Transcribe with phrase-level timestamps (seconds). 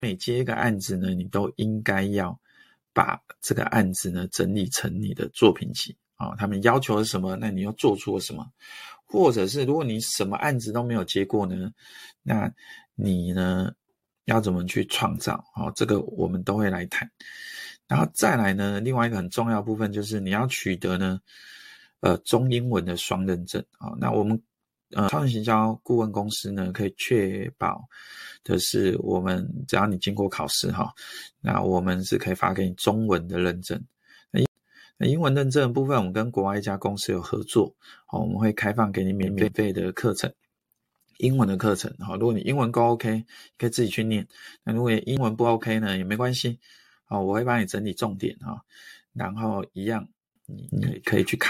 [0.00, 2.38] 每接一个案子呢，你都应该要
[2.92, 6.34] 把这个案子呢整理成你的作品集啊。
[6.36, 7.36] 他们要求是什么？
[7.36, 8.50] 那你又做出了什么？
[9.04, 11.70] 或者是如果你什么案子都没有接过呢，
[12.22, 12.50] 那
[12.94, 13.72] 你呢
[14.24, 15.44] 要怎么去创造？
[15.54, 17.10] 啊，这个我们都会来谈。
[17.86, 21.20] 然后再来呢，另外一个很重要部分就是你要取得呢，
[22.00, 23.92] 呃，中英文的双认证啊。
[23.98, 24.40] 那我们
[24.92, 27.88] 呃，超人行销顾问公司呢，可以确保
[28.42, 30.92] 的是，我们只要你经过考试哈，
[31.40, 33.80] 那我们是可以发给你中文的认证。
[34.30, 34.46] 那英
[34.96, 37.72] 那英文认证的部分，我们跟国外一家公司有合作，
[38.06, 40.32] 好，我们会开放给你免免费的课程，
[41.18, 41.94] 英文的课程。
[42.00, 43.24] 好，如果你英文够 OK，
[43.56, 44.26] 可以自己去念。
[44.64, 46.58] 那如果英文不 OK 呢，也没关系。
[47.04, 48.60] 好，我会帮你整理重点哈，
[49.12, 50.08] 然后一样，
[50.46, 51.38] 你可以可以去看。